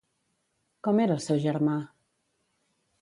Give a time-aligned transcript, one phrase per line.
[0.87, 1.77] Com era el seu germà?